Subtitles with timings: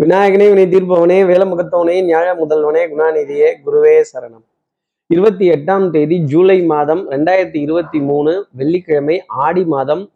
[0.00, 4.44] விநாயகனே வினை தீர்ப்பவனே வேலமுகத்தவனே நியாய முதல்வனே குணாநிதியே குருவே சரணம்.
[5.06, 10.10] இருபத்தி எட்டாம் தேதி ஜூலை மாதம் ரெண்டாயிரத்தி இருபத்தி மூணு வெள்ளிக்கிழமை ஆடி மாதம்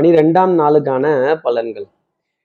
[0.00, 1.06] பனிரெண்டாம் நாளுக்கான
[1.44, 1.88] பலன்கள்.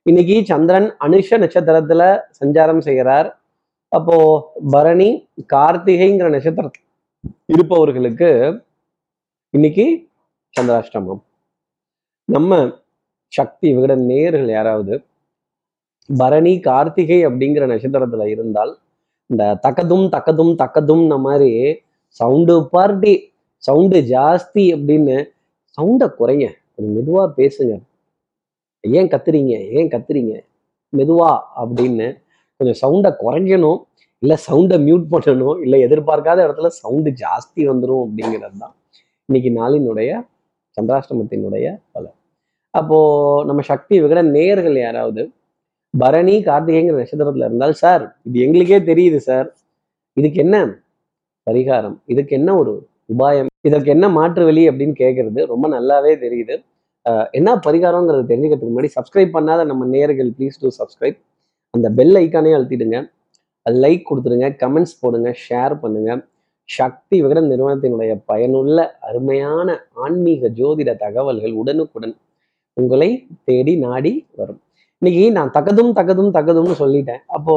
[0.02, 3.40] இன்னைக்கு சந்திரன் அனுஷ நட்சத்திரத்துல சஞ்சாரம் செய்கிறார்.
[3.88, 4.18] அப்போ
[4.70, 6.72] பரணி கார்த்திகைங்கிற நட்சத்திரம்
[7.46, 8.62] இருப்பவர்களுக்கு
[9.50, 10.08] இன்னைக்கு
[10.60, 11.22] சந்திராஷ்டமம்.
[12.24, 12.80] நம்ம
[13.28, 15.02] சக்தி விகட நேர்கள் யாராவது
[16.10, 18.78] பரணி கார்த்திகை அப்படிங்கிற நட்சத்திரத்துல இருந்தால்
[19.30, 25.16] இந்த தக்கதும் தக்கதும் தக்கதும்ன மாதிரி சவுண்டு பார்ட்டி சவுண்டு ஜாஸ்தி அப்படின்னு
[25.78, 26.46] சவுண்டை குறைங்க.
[26.76, 27.82] கொஞ்சம் மெதுவாக பேசுங்க.
[28.80, 29.70] ஏன் கத்துறீங்க?
[29.70, 30.34] ஏன் கத்துறீங்க?
[30.98, 32.18] மெதுவா அப்படின்னு
[32.60, 33.80] கொஞ்சம் சவுண்டை குறைக்கணும்.
[34.20, 35.62] இல்லை சவுண்டை மியூட் பண்ணணும்.
[35.62, 38.76] இல்லை எதிர்பார்க்காத இடத்துல சவுண்டு ஜாஸ்தி வந்துடும் அப்படிங்கிறது தான்
[39.26, 40.26] இன்னைக்கு நாளினுடைய
[40.78, 42.16] சந்திராஷ்டமத்தினுடைய பலன்.
[42.70, 45.32] அப்போது நம்ம சக்தி விகட நேர்கள் யாராவது
[45.94, 49.48] பரணி கார்த்திகைங்கிற நட்சத்திரத்துல இருந்தால் சார் இது எங்களுக்கே தெரியுது சார்.
[50.14, 50.58] இதுக்கு என்ன
[51.48, 51.98] பரிகாரம்?
[52.06, 52.74] இதுக்கு என்ன ஒரு
[53.14, 53.50] உபாயம்?
[53.68, 54.64] இதற்கு என்ன மாற்று வழி?
[54.70, 56.56] அப்படின்னு கேட்கறது ரொம்ப நல்லாவே தெரியுது.
[57.32, 61.20] என்ன பரிகாரங்கிறது தெரிஞ்சுக்கிறதுக்கு முன்னாடி சப்ஸ்கிரைப் பண்ணாத நம்ம நேயர்கள் ப்ளீஸ் டூ சப்ஸ்கிரைப்
[61.74, 62.98] அந்த பெல் ஐக்கானே அழுத்திடுங்க.
[63.66, 66.12] லைக் கொடுத்துருங்க கமெண்ட்ஸ் போடுங்க ஷேர் பண்ணுங்க.
[66.70, 68.78] சக்தி விகட நிறுவனத்தினுடைய பயனுள்ள
[69.10, 72.16] அருமையான ஆன்மீக ஜோதிட தகவல்கள் உடனுக்குடன்
[72.78, 73.10] உங்களை
[73.44, 74.62] தேடி நாடி வரும்.
[75.02, 77.20] இன்னைக்கு நான் தகதும் தகதும் தகதும்னு சொல்லிட்டேன்.
[77.36, 77.54] அப்போ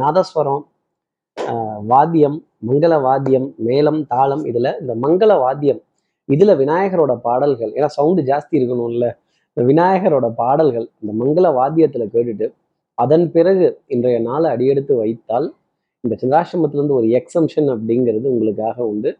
[0.00, 0.60] நாதஸ்வரம்
[1.92, 2.36] வாத்தியம்
[2.68, 5.80] மங்கள வாத்தியம் மேளம் தாளம் இதுல இந்த மங்கள வாத்தியம்
[6.28, 9.06] இதுல விநாயகரோட பாடல்கள் ஏன்னா சவுண்டு ஜாஸ்தி இருக்கணும்ல
[9.50, 12.48] இந்த விநாயகரோட பாடல்கள் இந்த மங்கள வாத்தியத்துல கேட்டுட்டு
[12.98, 15.48] அதன் பிறகு இன்றைய நாளை அடியெடுத்து வைத்தால்
[16.04, 19.12] இந்த சந்திராசிரமத்திலிருந்து ஒரு எக்ஸம்ஷன் அப்படிங்கிறது உங்களுக்காக உண்டு.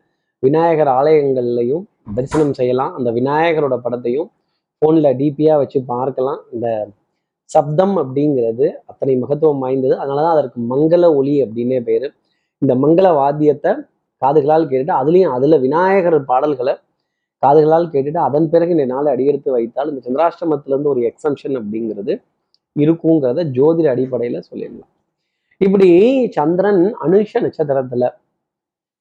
[0.42, 1.84] விநாயகர் ஆலயங்கள்லையும்
[2.16, 2.94] தரிசனம் செய்யலாம்.
[2.98, 4.30] அந்த விநாயகரோட படத்தையும்
[4.83, 6.40] ஃபோனில் டிபியாக வச்சு பார்க்கலாம்.
[6.55, 6.68] இந்த
[7.50, 9.94] சப்தம் அப்படிங்கிறது அத்தனை மகத்துவம் வாய்ந்தது.
[9.97, 12.06] அதனால தான் அதற்கு மங்கள ஒளி அப்படின்னே பேர்.
[12.62, 13.72] இந்த மங்கள வாத்தியத்தை
[14.22, 16.74] காதுகளால் கேட்டுட்டு அதுலேயும் அதில் விநாயகர் பாடல்களை
[17.42, 22.12] காதுகளால் கேட்டுட்டு அதன் பிறகு இந்த நாளை அடியெடுத்து வைத்தால் இந்த சந்திராஷ்டமத்திலேருந்து ஒரு எக்ஸம்ஷன் அப்படிங்கிறது
[22.77, 24.90] இருக்குங்கிறத ஜோதிட அடிப்படையில் சொல்லிடலாம்
[25.61, 25.89] இப்படி
[26.36, 28.07] சந்திரன் அனுஷ நட்சத்திரத்துல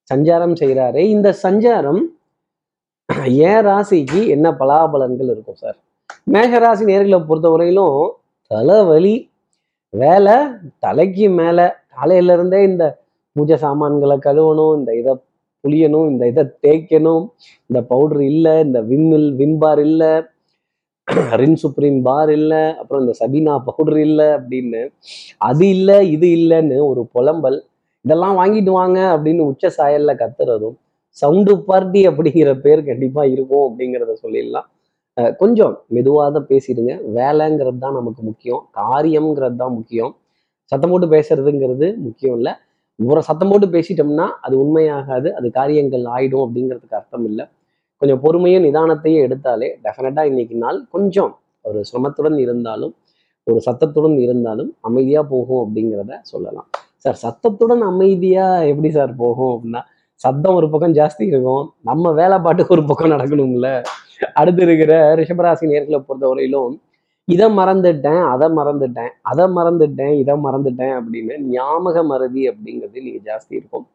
[0.09, 2.01] சஞ்சாரம் செய்கிறாரு இந்த சஞ்சாரம்
[3.47, 5.77] ஏன் ராசிக்கு என்ன பலாபலன்கள் இருக்கும் சார்?
[6.33, 7.97] மேஷராசி நேர்களை பொறுத்தவரையிலும்
[8.51, 9.15] தலைவலி
[9.93, 10.35] வேலை
[10.79, 12.85] தலைக்கு மேலே காலையில இருந்தே இந்த
[13.35, 15.13] பூஜை சாமான்களை கழுவணும் இந்த இதை
[15.63, 17.23] புளியணும் இந்த இதை தேய்க்கணும்
[17.69, 20.11] இந்த பவுடர் இல்லை இந்த விம்மில் விம்பார் இல்லை
[21.41, 24.81] ரின் சுப்ரீம் பார் இல்லை அப்புறம் இந்த சபீனா பவுடர் இல்லை அப்படின்னு
[25.39, 27.57] அது இல்லை இது இல்லைன்னு ஒரு புலம்பல்
[28.05, 30.77] இதெல்லாம் வாங்கிட்டு வாங்க அப்படின்னு உச்ச சாயல்ல கத்துறதும்
[31.17, 34.67] சவுண்டு பார்ட்டி அப்படிங்கிற பேர் கண்டிப்பாக இருக்கும் அப்படிங்கிறத சொல்லிடலாம்.
[35.41, 36.93] கொஞ்சம் மெதுவாக தான் பேசிடுங்க.
[37.17, 38.61] வேலைங்கிறது தான் நமக்கு முக்கியம்.
[38.79, 40.11] காரியம்ங்கிறது தான் முக்கியம்.
[40.71, 42.53] சத்தம் போட்டு பேசுறதுங்கிறது முக்கியம் இல்லை.
[42.99, 47.45] ஒரு சத்தம் போட்டு பேசிட்டோம்னா அது உண்மையாகாது அது காரியங்கள் ஆயிடும் அப்படிங்கிறதுக்கு அர்த்தம் இல்லை.
[48.01, 51.31] கொஞ்சம் பொறுமையும் நிதானத்தையும் எடுத்தாலே டெஃபினட்டாக இன்னைக்கு நாள் கொஞ்சம்
[51.65, 52.93] ஒரு சிரமத்துடன் இருந்தாலும்
[53.47, 56.67] ஒரு சத்தத்துடன் இருந்தாலும் அமைதியாக போகும் அப்படிங்கிறத சொல்லலாம்.
[57.03, 59.81] சார் சத்தத்துடன் அமைதியா எப்படி சார் போகும் அப்படின்னா
[60.23, 61.63] சத்தம் ஒரு பக்கம் ஜாஸ்தி இருக்கும்.
[61.89, 63.69] நம்ம வேலை பாட்டுக்கு ஒரு பக்கம் நடக்கணும்ல.
[64.39, 66.73] அடுத்து இருக்கிற ரிஷபராசி நேர்களை பொறுத்தவரையிலும்
[67.27, 73.85] இதை மறந்துட்டேன் அதை மறந்துட்டேன் அதை மறந்துட்டேன் இதை மறந்துட்டேன் அப்படின்னு ஞாபக மறதி அப்படிங்கிறது நீங்க ஜாஸ்தி இருக்கும்.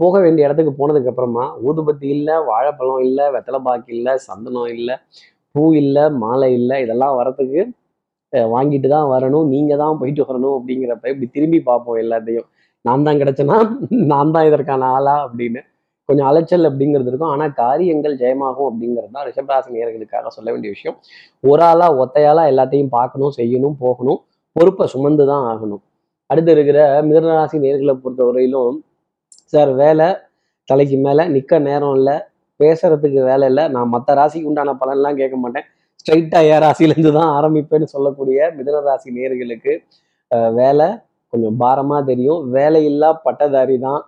[0.00, 4.96] போக வேண்டிய இடத்துக்கு போனதுக்கு அப்புறமா ஊதுபத்தி இல்லை வாழைப்பழம் இல்லை வெத்தலை பாக்கு இல்லை சந்தனம் இல்லை
[5.54, 7.60] பூ இல்லை மாலை இல்லை இதெல்லாம் வரத்துக்கு
[8.54, 12.48] வாங்கிட்டு தான் வரணும் நீங்க தான் போயிட்டு வரணும் அப்படிங்கிறப்ப இப்படி திரும்பி பார்ப்போம் எல்லாத்தையும்.
[12.86, 13.56] நான் தான் கிடைச்சேன்னா
[14.12, 15.14] நான் தான் இதற்கான ஆளா?
[15.26, 15.60] அப்படின்னு
[16.08, 17.32] கொஞ்சம் அலைச்சல் அப்படிங்கிறது இருக்கும்.
[17.34, 20.96] ஆனால் காரியங்கள் ஜெயமாகும் அப்படிங்கிறது தான் ரிஷபராசி நேர்களுக்காக சொல்ல வேண்டிய விஷயம்.
[21.50, 24.20] ஒரு ஆளா ஒத்தையாளா எல்லாத்தையும் பார்க்கணும் செய்யணும் போகணும்.
[24.56, 25.82] பொறுப்பை சுமந்து தான் ஆகணும்.
[26.30, 28.76] அடுத்து இருக்கிற மிதனராசி நேர்களை பொறுத்தவரையிலும்
[29.52, 30.08] சார் வேலை
[30.68, 32.16] தலைக்கு மேலே நிற்க நேரம் இல்லை.
[32.60, 33.64] பேசுறதுக்கு வேலை இல்லை.
[33.74, 35.66] நான் மற்ற ராசிக்கு உண்டான பலன்லாம் கேட்க மாட்டேன்.
[36.00, 39.72] ஸ்ட்ரைட்டாக ஏ ராசிலேருந்து தான் ஆரம்பிப்பேன்னு சொல்லக்கூடிய மிதன ராசி நேர்களுக்கு
[40.58, 40.88] வேலை
[41.36, 42.40] கொஞ்சம் பாரமாக தெரியும்.
[42.58, 44.00] வேலையில்லா பட்டதாரி தான்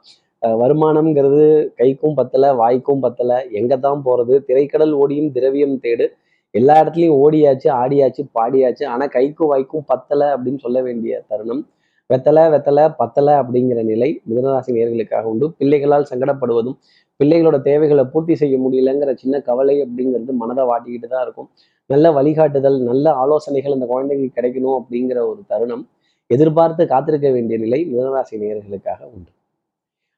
[0.61, 1.45] வருமானம்ங்கிறது
[1.79, 3.39] கைக்கும் பத்தலை வாய்க்கும் பத்தலை.
[3.59, 6.07] எங்கே தான் போகிறது திரைக்கடல் ஓடியும் திரவியம் தேடு.
[6.55, 8.85] எல்லா இடத்துலையும் ஓடியாச்சு ஆடியாச்சு பாடியாச்சு.
[8.93, 11.63] ஆனால் கைக்கும் வாய்க்கும் பத்தலை அப்படின்னு சொல்ல வேண்டிய தருணம்.
[12.11, 15.47] வெத்தலை வெத்தலை பத்தலை அப்படிங்கிற நிலை மிதனராசி நேர்களுக்காக உண்டு.
[15.59, 16.79] பிள்ளைகளால் சங்கடப்படுவதும்
[17.21, 21.49] பிள்ளைகளோட தேவைகளை பூர்த்தி செய்ய முடியலங்கிற சின்ன கவலை அப்படிங்கிறது மனதை வாட்டிக்கிட்டு தான் இருக்கும்.
[21.91, 25.85] நல்ல வழிகாட்டுதல் நல்ல ஆலோசனைகள் அந்த குழந்தைங்களுக்கு கிடைக்கணும் அப்படிங்கிற ஒரு தருணம்.
[26.31, 29.31] எதிர்பார்த்து காத்திருக்க வேண்டிய நிலை மிதனராசி நேர்களுக்காக உண்டு.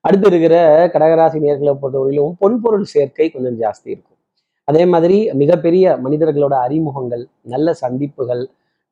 [0.05, 0.55] அடுத்து இருக்கிற
[0.95, 4.17] கடகராசி நேர்களை பொறுத்தவரையிலும் பொன்பொருள் சேர்க்கை கொஞ்சம் ஜாஸ்தி இருக்கும்.
[4.69, 7.25] அதே மாதிரி மிகப்பெரிய மனிதர்களோட அறிமுகங்கள்
[7.55, 8.43] நல்ல சந்திப்புகள்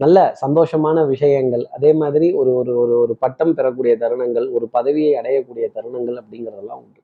[0.01, 5.67] நல்ல சந்தோஷமான விஷயங்கள் அதே மாதிரி ஒரு ஒரு ஒரு ஒரு பட்டம் பெறக்கூடிய தருணங்கள் ஒரு பதவியை அடையக்கூடிய
[5.77, 7.01] தருணங்கள் அப்படிங்கிறதெல்லாம் உண்டு.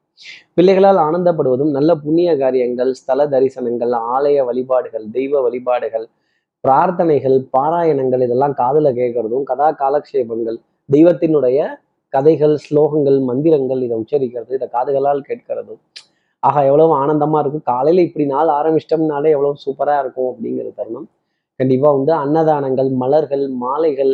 [0.57, 6.07] பிள்ளைகளால் ஆனந்தப்படுவதும் நல்ல புண்ணிய காரியங்கள் ஸ்தல தரிசனங்கள் ஆலய வழிபாடுகள் தெய்வ வழிபாடுகள்
[6.65, 10.59] பிரார்த்தனைகள் பாராயணங்கள் இதெல்லாம் காதுல கேட்கறதும் கதா காலக்ஷேபங்கள்
[10.89, 11.59] தெய்வத்தினுடைய
[12.13, 15.81] கதைகள் ஸ்லோகங்கள் மந்திரங்கள் இதை உச்சரிக்கிறது இதை காதுகளால் கேட்கறதும்.
[16.43, 17.65] ஆக எவ்வளவு ஆனந்தமா இருக்கும்.
[17.73, 21.07] காலையில இப்படி நாள் ஆரம்பிச்சிட்டோம்னாலே எவ்வளவு சூப்பரா இருக்கும் அப்படிங்கிற தருணம்.
[21.61, 24.13] கண்டிப்பா வந்து அன்னதானங்கள் மலர்கள் மாலைகள்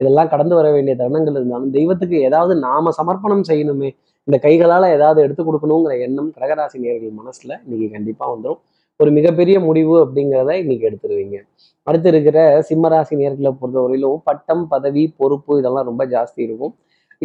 [0.00, 3.90] இதெல்லாம் கடந்து வர வேண்டிய தருணங்கள் இருந்தாலும் தெய்வத்துக்கு ஏதாவது நாம சமர்ப்பணம் செய்யணுமே
[4.28, 8.60] இந்த கைகளால ஏதாவது எடுத்து கொடுக்கணுங்கிற எண்ணம் கடகராசி நேர்கள் மனசுல இன்னைக்கு கண்டிப்பா வந்துடும்
[9.00, 11.36] ஒரு மிகப்பெரிய முடிவு அப்படிங்கிறத இன்னைக்கு எடுத்துருவீங்க.
[11.86, 12.38] அடுத்து இருக்கிற
[12.68, 16.72] சிம்மராசி நேர்களை பொறுத்தவரையிலும் பட்டம் பதவி பொறுப்பு இதெல்லாம் ரொம்ப ஜாஸ்தி இருக்கும்.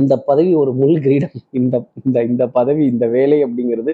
[0.01, 1.36] இந்த பதவி ஒரு முள் கிரீடம்.
[1.60, 1.75] இந்த
[2.06, 3.94] இந்த இந்த பதவி இந்த வேலை அப்படிங்கிறது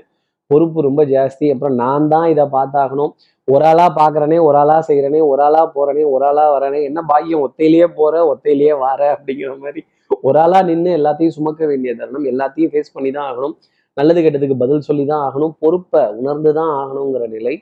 [0.51, 1.45] பொறுப்பு ரொம்ப ஜாஸ்தி.
[1.53, 3.11] அப்புறம் நான் தான் இதை பார்த்தாகணும்.
[3.47, 7.43] ஒரு ஆளா பாக்குறனே ஒரு ஆளா செய்யறனே ஒரு ஆளா போறனே ஒரு ஆளா வரனே என்ன பாக்கியம்?
[7.47, 9.83] ஒத்தையிலேயே போற ஒத்தையிலேயே வர அப்படிங்கிற மாதிரி
[10.27, 12.29] ஒரு ஆளா நின்று எல்லாத்தையும் சுமக்க வேண்டிய தருணம்.
[12.31, 13.55] எல்லாத்தையும் ஃபேஸ் பண்ணி தான் ஆகணும்.
[13.97, 15.53] நல்லது கெட்டதுக்கு பதில் சொல்லி தான் ஆகணும்.
[15.63, 17.55] பொறுப்பை உணர்ந்து தான் ஆகணுங்கிற நிலை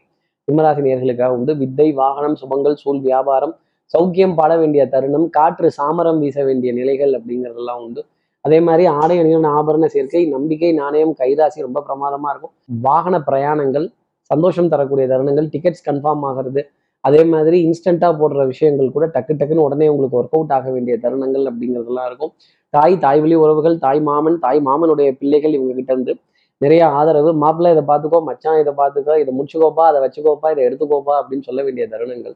[0.50, 1.54] சிம்மராசி நேர்களுக்காக உண்டு.
[1.62, 3.54] வித்தை வாகனம் சுபங்கள் சூழ் வியாபாரம்
[3.94, 8.01] சௌக்கியம் பாட வேண்டிய தருணம் காற்று சாமரம் வீச வேண்டிய நிலைகள் அப்படிங்கிறதெல்லாம் உண்டு.
[8.46, 12.54] அதே மாதிரி ஆடை அணிகள் ஆபரண சேர்க்கை நம்பிக்கை நாணயம் கைராசி ரொம்ப பிரமாதமாக இருக்கும்.
[12.88, 13.88] வாகன பிரயாணங்கள்
[14.31, 16.62] சந்தோஷம் தரக்கூடிய தருணங்கள் டிக்கெட்ஸ் கன்ஃபார்ம் ஆகிறது.
[17.04, 21.46] அதே மாதிரி இன்ஸ்டண்ட்டாக போடுற விஷயங்கள் கூட டக்கு டக்குன்னு உடனே உங்களுக்கு ஒர்க் அவுட் ஆக வேண்டிய தருணங்கள்
[21.51, 22.31] அப்படிங்கிறதெல்லாம் இருக்கும்.
[22.74, 26.13] தாய் தாய் வழி உறவுகள் தாய் மாமன் தாய் மாமனுடைய பிள்ளைகள் இவங்க கிட்ட இருந்து
[26.62, 27.32] நிறைய ஆதரவு.
[27.44, 31.86] மாப்பிள்ளை இதை பார்த்துக்கோ மச்சான் இதை பார்த்துக்கோ இதை முடிச்சுக்கோப்பா அதை வச்சுக்கோப்பா இதை எடுத்துக்கோப்பா அப்படின்னு சொல்ல வேண்டிய
[31.94, 32.36] தருணங்கள்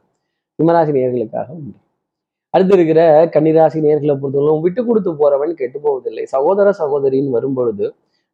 [0.60, 1.78] சிம்மராசி நேர்களுக்காக உண்டு.
[2.54, 3.02] அடுத்து இருக்கிற
[3.36, 6.24] கன்னிராசி நேர்களை பொறுத்தவரைக்கும் விட்டு கொடுத்து போறவன் கெட்டு போவதில்லை.
[6.34, 7.86] சகோதர சகோதரின்னு வரும்பொழுது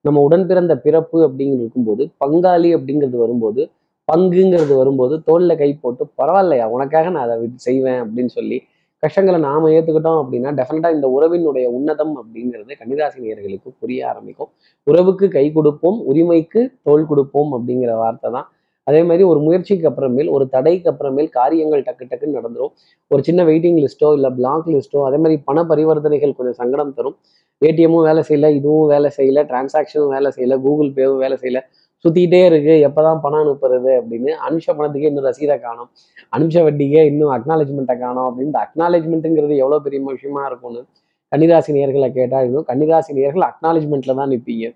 [0.06, 3.62] நம்ம உடன் பிறந்த பிறப்பு அப்படிங்கிறது இருக்கும்போது பங்காளி அப்படிங்கிறது வரும்போது
[4.08, 8.58] பங்குங்கிறது வரும்போது தோல்ல கை போட்டு பரவாயில்லையா உனக்காக நான் அதை செய்வேன் அப்படின்னு சொல்லி
[9.04, 14.50] கஷ்டங்களை நாம ஏத்துக்கிட்டோம் அப்படின்னா டெஃபினட்டாக இந்த உறவினுடைய உன்னதம் அப்படிங்கிறது கன்னிராசி நேர்களுக்கு புரிய ஆரம்பிக்கும்.
[14.88, 18.48] உறவுக்கு கை கொடுப்போம் உரிமைக்கு தோல் கொடுப்போம் அப்படிங்கிற வார்த்தை தான்.
[18.88, 22.72] அதே மாதிரி ஒரு முயற்சிக்கு அப்புறமேல் ஒரு தடைக்கு அப்புறமேல் காரியங்கள் டக்கு டக்குன்னு நடந்துரும்.
[23.12, 27.18] ஒரு சின்ன வெயிட்டிங் லிஸ்ட்டோ இல்லை பிளாக் லிஸ்ட்டோ அதே மாதிரி பண பரிவர்த்தனைகள் கொஞ்சம் சங்கடம் தரும்.
[27.62, 31.62] ஏடிஎம்மும் வேலை செய்யல இதுவும் வேலை செய்யல டிரான்சாக்ஷனும் வேலை செய்யல கூகுள் பேவும் வேலை செய்யல.
[32.06, 32.74] சுத்திட்டே இருக்கு.
[32.88, 35.90] எப்பதான் பணம் அனுப்புறது அப்படின்னு அனுஷ பணத்துக்கே இன்னும் ரசீதை காணும்.
[36.38, 40.84] அனுஷ வட்டிக்கே இன்னும் அக்னாலேஜ்மெண்ட்டை காணும் அப்படின்னு இந்த அக்னாலேஜ்மெண்ட்டுங்கிறது எவ்வளோ பெரிய விஷயமா இருக்கும்னு
[41.32, 44.68] கன்னிராசி நேர்களை கேட்டால் இன்னும் கன்னிராசி நேர்கள் அக்னாலேஜ்மெண்ட்ல தான் நிற்பீங்க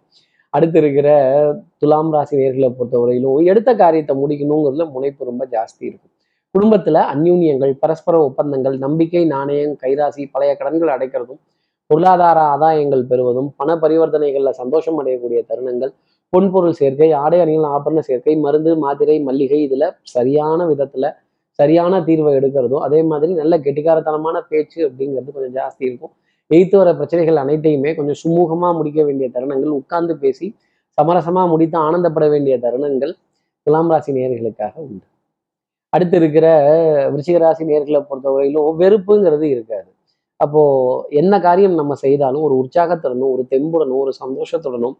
[0.53, 1.09] அடுத்து இருக்கிற
[1.77, 6.11] துலாம் ராசி நேர்களை பொறுத்தவரையிலும் எடுத்த காரியத்தை முடிக்கணுங்கிறதுல முனைப்பு ரொம்ப ஜாஸ்தி இருக்கும்.
[6.55, 11.39] குடும்பத்துல அந்யூன்யங்கள் பரஸ்பர ஒப்பந்தங்கள் நம்பிக்கை நாணயம் கைராசி பழைய கடன்கள் அடைக்கிறதும்
[11.89, 15.93] பொருளாதார ஆதாயங்கள் பெறுவதும் பண பரிவர்த்தனைகளில் சந்தோஷம் அடையக்கூடிய தருணங்கள்
[16.33, 21.05] பொன்பொருள் சேர்க்கை ஆடை அணிகள் ஆபரண சேர்க்கை மருந்து மாத்திரை மல்லிகை இதுல சரியான விதத்துல
[21.59, 26.13] சரியான தீர்வை எடுக்கிறதும் அதே மாதிரி நல்ல கெட்டிக்காரத்தனமான பேச்சு அப்படிங்கிறது கொஞ்சம் ஜாஸ்தி இருக்கும்.
[26.51, 30.47] எய்த்து வர பிரச்சனைகள் அனைத்தையுமே கொஞ்சம் சுமூகமாக முடிக்க வேண்டிய தருணங்கள் உட்கார்ந்து பேசி
[30.97, 33.13] சமரசமா முடித்து ஆனந்தப்பட வேண்டிய தருணங்கள்
[33.67, 35.05] துலாம் ராசி நேர்களுக்காக உண்டு.
[35.93, 36.47] அடுத்து இருக்கிற
[37.13, 39.89] விருச்சிகராசி நேர்களை பொறுத்தவரையிலும் வெறுப்புங்கிறது இருக்காது.
[40.39, 40.61] அப்போ
[41.21, 44.95] என்ன காரியம் நம்ம செய்தாலும் ஒரு உற்சாகத்துடனும் ஒரு தெம்புடனும் ஒரு சந்தோஷத்துடனும்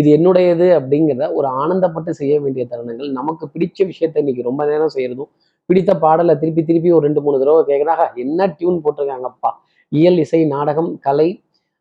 [0.00, 3.10] இது என்னுடையது அப்படிங்கிறத ஒரு ஆனந்தப்பட்டு செய்ய வேண்டிய தருணங்கள்.
[3.18, 5.30] நமக்கு பிடிச்ச விஷயத்த இன்னைக்கு ரொம்ப நேரம் செய்யறதும்
[5.68, 9.50] பிடித்த பாடலை திருப்பி திருப்பி ஒரு ரெண்டு மூணு தடவை கேட்குறாங்க என்ன டியூன் போட்டிருக்காங்கப்பா?
[9.92, 11.28] இயல் இசை நாடகம் கலை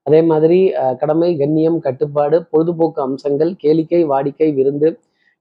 [0.07, 0.60] அதே மாதிரி
[1.01, 4.89] கடமை கண்ணியம் கட்டுப்பாடு பொழுதுபோக்கு அம்சங்கள் கேளிக்கை வாடிக்கை விருந்து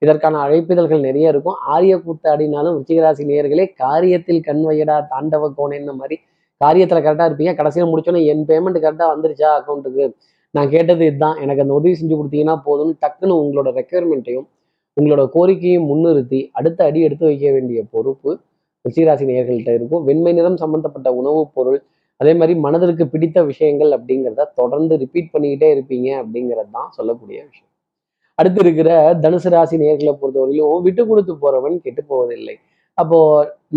[0.02, 1.58] இதற்கான அழைப்பிதழ்கள் நிறைய இருக்கும்.
[1.74, 6.16] ஆரிய கூத்தாடினாலும் ருச்சிகராசி நேயர்களே காரியத்தில் கண் வையடா தாண்டவ கோணேன்னு மாதிரி
[6.60, 7.52] காரியத்தில் கரெக்டாக இருப்பீங்க.
[7.60, 10.04] கடைசியில் முடிச்சோன்னே என் பேமெண்ட் கரெக்டாக வந்துருச்சா அக்கௌண்ட்டுக்கு
[10.54, 11.36] நான் கேட்டது இதுதான்.
[11.44, 14.46] எனக்கு அந்த உதவி செஞ்சு கொடுத்தீங்கன்னா போதும்னு டக்குன்னு உங்களோட ரெக்குயர்மெண்ட்டையும்
[14.96, 18.30] உங்களோட கோரிக்கையும் முன்னிறுத்தி அடுத்த அடி எடுத்து வைக்க வேண்டிய பொறுப்பு
[18.84, 20.04] ரிஷிராசி நேர்கள்ட்ட இருக்கும்.
[20.08, 21.78] வெண்மை நிறம் சம்பந்தப்பட்ட உணவுப் பொருள்
[22.20, 27.68] அதே மாதிரி மனதிற்கு பிடித்த விஷயங்கள் அப்படிங்கிறத தொடர்ந்து ரிப்பீட் பண்ணிக்கிட்டே இருப்பீங்க அப்படிங்கிறது தான் சொல்லக்கூடிய விஷயம்.
[28.38, 28.90] அடுத்து இருக்கிற
[29.24, 32.54] தனுசு ராசி நேர்களை பொறுத்தவரையிலும் விட்டு கொடுத்து போறவன் கெட்டு போவதில்லை.
[32.98, 33.18] அப்போ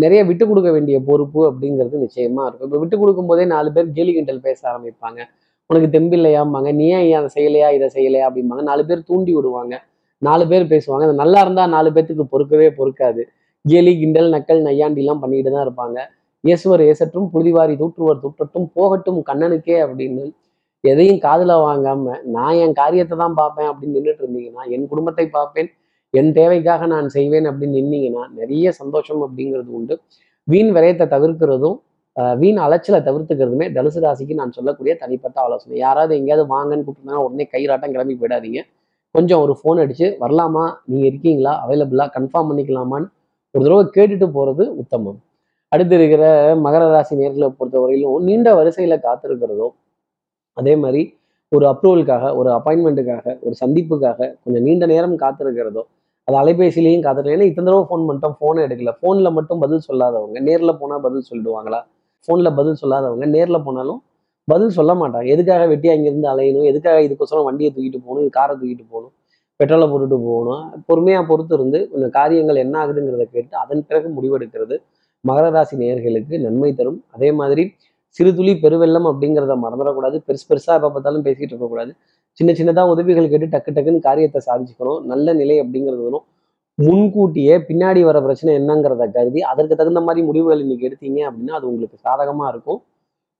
[0.04, 2.68] நிறைய விட்டு கொடுக்க வேண்டிய பொறுப்பு அப்படிங்கிறது நிச்சயமா இருக்கும்.
[2.68, 5.20] இப்போ விட்டு கொடுக்கும் போதே நாலு பேர் கேலி கிண்டல் பேச ஆரம்பிப்பாங்க.
[5.70, 6.70] உனக்கு தெம்பில்லையாம்பாங்க.
[6.80, 8.64] நீ ஏன் அதை செய்யலையா இதை செய்யலையா அப்படிம்பாங்க.
[8.70, 9.74] நாலு பேர் தூண்டி விடுவாங்க.
[10.22, 11.04] நாலு பேர் பேசுவாங்க.
[11.08, 13.22] அது நல்லா இருந்தா நாலு பேர்த்துக்கு பொறுக்கவே பொறுக்காது.
[13.64, 15.98] கேலி கிண்டல் நக்கல் நையாண்டிலாம் பண்ணிட்டு தான் இருப்பாங்க.
[16.44, 20.24] இயேசுவர் ஏசற்றும் புழுதிவாரி தூற்றுவர் தூற்றட்டும் போகட்டும் கண்ணனுக்கே அப்படின்னு
[20.84, 25.70] எதையும் காதில் வாங்காம நான் என் காரியத்தை தான் பார்ப்பேன் அப்படின்னு நின்றுட்டு இருந்தீங்கன்னா என் குடும்பத்தை பார்ப்பேன்
[26.14, 29.94] என் தேவைக்காக நான் செய்வேன் அப்படின்னு நின்னீங்கன்னா நிறைய சந்தோஷம் அப்படிங்கிறது உண்டு.
[30.48, 31.76] வீண் விரயத்தை தவிர்க்கிறதும்
[32.40, 35.74] வீண் அலைச்சலை தவிர்த்துக்கிறதுமே தனுசு ராசிக்கு நான் சொல்லக்கூடிய தனிப்பட்ட ஆலோசனை.
[35.86, 38.60] யாராவது எங்கேயாவது வாங்கன்னு கூப்பிட்டுருந்தாங்கன்னா உடனே கைராட்டம் கிளம்பி போயிடாதீங்க.
[39.14, 40.64] கொஞ்சம் ஒரு ஃபோன் அடிச்சு வரலாமா?
[40.90, 41.52] நீங்கள் இருக்கீங்களா?
[41.64, 43.08] அவைலபிளா கன்ஃபார்ம் பண்ணிக்கலாமான்னு?
[43.54, 45.18] ஒரு தடவை கேட்டுட்டு போகிறது உத்தமம்.
[45.72, 46.24] அடுத்து இருக்கிற
[46.64, 49.68] மகர ராசி நேர்களை பொறுத்தவரையிலும் நீண்ட வரிசையில் காத்திருக்கிறதோ
[50.56, 51.02] அதே மாதிரி
[51.52, 55.82] ஒரு அப்ரூவலுக்காக ஒரு அப்பாயின்மெண்ட்டுக்காக ஒரு சந்திப்புக்காக கொஞ்சம் நீண்ட நேரம் காத்திருக்கிறதோ
[56.28, 58.92] அது அலைபேசியிலையும் காத்திருக்க ஏன்னா இத்தனை தடவை ஃபோன் பண்ணிட்டோம் ஃபோனை எடுக்கல.
[59.00, 61.80] ஃபோனில் மட்டும் பதில் சொல்லாதவங்க நேரில் போனால் பதில் சொல்லிடுவாங்களா?
[62.26, 64.00] ஃபோனில் பதில் சொல்லாதவங்க நேரில் போனாலும்
[64.48, 65.28] பதில் சொல்ல மாட்டாங்க.
[65.34, 66.66] எதுக்காக வெட்டி அங்கேருந்து அலையணும்?
[66.70, 68.22] எதுக்காக இதுக்கோசரம் வண்டியை தூக்கிட்டு போகணும்?
[68.24, 69.12] இது காரை தூக்கிட்டு போகணும்?
[69.60, 70.62] பெட்ரோலை போட்டுட்டு போகணும்?
[70.88, 74.76] பொறுமையாக பொறுத்து இருந்து கொஞ்சம் காரியங்கள் என்ன ஆகுதுங்கிறத கேட்டு அதன் பிறகு முடிவெடுக்கிறது
[75.28, 76.98] மகர ராசி நேயர்களுக்கு நன்மை தரும்.
[77.16, 77.64] அதே மாதிரி
[78.16, 80.16] சிறு துளி பெருவெள்ளம் அப்படிங்கிறத மறந்துடக்கூடாது.
[80.26, 81.92] பெருசு பெருசாக எப்போ பார்த்தாலும் பேசிக்கிட்டு இருக்கக்கூடாது.
[82.38, 85.00] சின்ன சின்னதாக உதவிகள் கேட்டு டக்கு டக்குன்னு காரியத்தை சாதிச்சுக்கணும்.
[85.12, 86.24] நல்ல நிலை அப்படிங்கிறது வரும்.
[86.78, 91.96] முன்கூட்டியே பின்னாடி வர பிரச்சனை என்னங்கிறத கருதி அதற்கு தகுந்த மாதிரி முடிவுகள் இன்னைக்கு எடுத்தீங்க அப்படின்னா அது உங்களுக்கு
[92.06, 92.80] சாதகமாக இருக்கும்.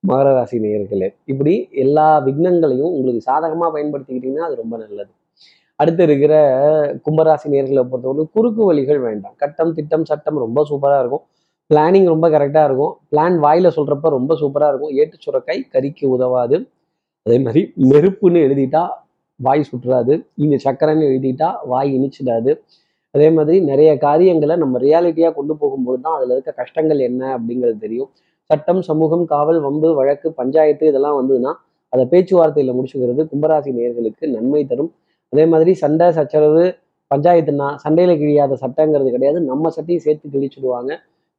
[0.04, 1.52] மகர ராசி நேர்களே இப்படி
[1.84, 5.10] எல்லா விக்னங்களையும் உங்களுக்கு சாதகமாக பயன்படுத்திக்கிட்டீங்கன்னா அது ரொம்ப நல்லது.
[5.80, 6.34] அடுத்து இருக்கிற
[7.06, 9.34] கும்பராசி நேர்களை பொறுத்தவரை குறுக்கு வழிகள் வேண்டாம்.
[9.42, 11.24] கட்டம் திட்டம் சட்டம் ரொம்ப சூப்பராக இருக்கும்.
[11.70, 12.92] பிளானிங் ரொம்ப கரெக்டாக இருக்கும்.
[13.12, 14.94] பிளான் வாயில் சொல்கிறப்ப ரொம்ப சூப்பராக இருக்கும்.
[15.02, 16.58] ஏட்டு சுரக்காய் கறிக்கு உதவாது.
[17.26, 18.82] அதே மாதிரி நெருப்புன்னு எழுதிட்டா
[19.40, 22.52] வாய் சுற்றுறாது இங்கே சக்கரைன்னு எழுதிட்டா வாய் இனிச்சிடாது.
[23.16, 28.10] அதே மாதிரி நிறைய காரியங்களை நம்ம ரியாலிட்டியாக கொண்டு போகும்போது தான் அதில் இருக்க கஷ்டங்கள் என்ன அப்படிங்கிறது தெரியும்.
[28.50, 31.52] சட்டம் சமூகம் காவல் வம்பு வழக்கு பஞ்சாயத்து இதெல்லாம் வந்ததுன்னா
[31.92, 34.90] அதை பேச்சுவார்த்தையில் முடிச்சுக்கிறது கும்பராசி நேர்களுக்கு நன்மை தரும்.
[35.32, 36.64] அதே மாதிரி சண்டை சச்சரவு
[37.10, 39.38] பஞ்சாயத்துனா சண்டையில் கிழியாத சட்டங்கிறது கிடையாது.
[39.50, 40.92] நம்ம சட்டையும் சேர்த்து கிழிச்சிடுவாங்க.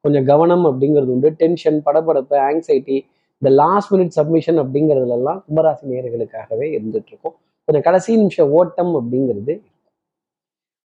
[0.05, 1.29] கொஞ்சம் கவனம் அப்படிங்கிறது உண்டு.
[1.41, 2.97] டென்ஷன் படபடப்பு ஆங்ஸைட்டி
[3.41, 7.35] இந்த லாஸ்ட் மினிட் சப்மிஷன் அப்படிங்கிறதுலலாம் கும்பராசி நேர்களுக்காகவே இருந்துட்டு இருக்கும்.
[7.67, 9.53] கொஞ்சம் கடைசி நிமிஷம் ஓட்டம் அப்படிங்கிறது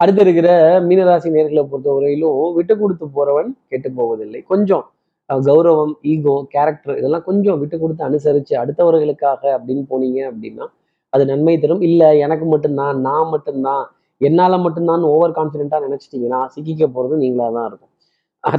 [0.02, 0.48] அடுத்து இருக்கிற
[0.88, 4.40] மீனராசி நேர்களை பொறுத்தவரையிலும் விட்டு கொடுத்து போறவன் கெட்டு போவதில்லை.
[4.52, 4.84] கொஞ்சம்
[5.48, 10.66] கௌரவம் ஈகோ கேரக்டர் இதெல்லாம் கொஞ்சம் விட்டு கொடுத்து அனுசரித்து அடுத்தவர்களுக்காக அப்படின்னு போனீங்க அப்படின்னா
[11.12, 11.82] அது நன்மை தரும்.
[11.88, 13.82] இல்லை எனக்கு மட்டும்தான் நான் மட்டும்தான்
[14.20, 17.90] என்னால் மட்டும்தான் ஓவர் கான்ஃபிடென்ட்டாக நினச்சிட்டிங்கன்னா சிக்கிக்க போகிறது நீங்களாக தான் இருக்கும்.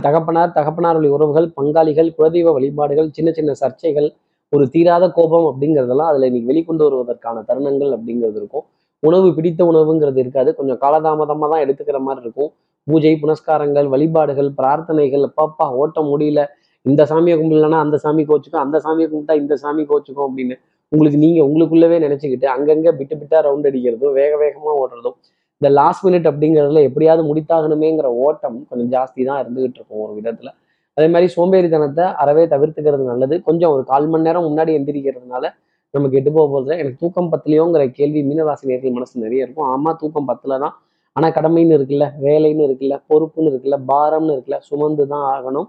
[0.06, 4.08] தகப்பனார் தகப்பனார் வழி உறவுகள் பங்காளிகள் குலதெய்வ வழிபாடுகள் சின்ன சின்ன சர்ச்சைகள்
[4.54, 8.66] ஒரு தீராத கோபம் அப்படிங்கிறதெல்லாம் அதில் இன்னைக்கு வெளிக்கொண்டு வருவதற்கான தருணங்கள் அப்படிங்கிறது இருக்கும்.
[9.08, 10.50] உணவு பிடித்த உணவுங்கிறது இருக்காது.
[10.60, 12.52] கொஞ்சம் காலதாமதமாக தான் எடுத்துக்கிற மாதிரி இருக்கும்.
[12.88, 16.42] பூஜை புனஸ்காரங்கள் வழிபாடுகள் பிரார்த்தனைகள் அப்பாப்பா ஓட்ட முடியல.
[16.86, 20.56] இந்த சாமியை கும்பிடலன்னா அந்த சாமி கோச்சுக்கும் அந்த சாமியை கும்பிட்டா இந்த சாமி கோச்சுக்கும் அப்படின்னு
[20.92, 25.16] உங்களுக்கு நீங்கள் உங்களுக்குள்ளவே நினச்சிக்கிட்டு அங்கங்கே விட்டு பிட்டா ரவுண்ட் அடிக்கிறதும் வேக வேகமாக ஓடுறதும்
[25.62, 30.52] இந்த லாஸ்ட் மினிட் அப்படிங்கிறதுல எப்படியாவது முடித்தாகணுமேங்கிற ஓட்டம் கொஞ்சம் ஜாஸ்தி தான் இருந்துகிட்டு இருக்கும் ஒரு விதத்தில்.
[30.98, 33.36] அதே மாதிரி சோம்பேறித்தனத்தை அறவே தவிர்த்துக்கிறது நல்லது.
[33.48, 35.46] கொஞ்சம் ஒரு கால் மணி நேரம் முன்னாடி எந்திரிக்கிறதுனால
[35.94, 39.68] நமக்கு கெட்டு போக போகிறது எனக்கு தூக்கம் பத்தலையோங்கிற கேள்வி மீனராசி நேர்கள் மனசு நிறைய இருக்கும்.
[39.74, 40.76] ஆமா தூக்கம் பத்தல தான்
[41.16, 45.68] ஆனா கடமைன்னு இருக்குல்ல வேலைன்னு இருக்குல்ல பொறுப்புன்னு இருக்குல்ல பாரம்னு இருக்குல்ல சுமந்து தான் ஆகணும்.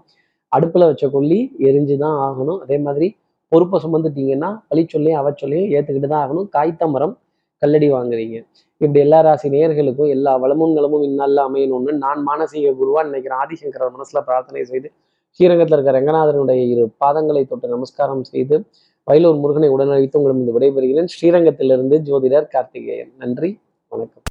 [0.51, 2.59] அடுப்புல வச்ச கொல்லி எரிஞ்சு தான் ஆகணும்.
[2.65, 3.07] அதே மாதிரி
[3.51, 6.47] பொறுப்பை சுமந்துட்டீங்கன்னா வழி சொல்லியும் அவ சொல்லியும் ஏத்துக்கிட்டு தான் ஆகணும்.
[6.55, 7.13] காய்த்த மரம்
[7.61, 8.37] கல்லடி வாங்குறீங்க.
[8.81, 13.39] இப்படி எல்லா ராசி நேர்களுக்கும் எல்லா வளமும் நலமும் இந்நாளில் அமையணும்னு நான் மானசீக குருவா நினைக்கிறேன்.
[13.43, 14.89] ஆதிசங்கரர் மனசுல பிரார்த்தனை செய்து
[15.39, 18.57] ஸ்ரீரங்கத்தில் இருக்க ரங்கநாதனுடைய இரு பாதங்களை தொட்டு நமஸ்காரம் செய்து
[19.11, 21.05] வயலூர் முருகனை உடனழித்து உங்களிடம் விடைபெறுகிறேன்.
[21.05, 23.11] ஸ்ரீரங்கத்திலிருந்து ஜோதிடர் கார்த்திகேயன்.
[23.17, 24.23] நன்றி வணக்கம்.